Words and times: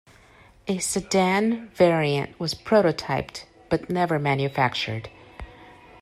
A 0.65 0.79
sedan 0.79 1.67
variant 1.75 2.39
was 2.39 2.55
prototyped 2.55 3.45
but 3.69 3.87
never 3.87 4.17
manufactured. 4.17 5.09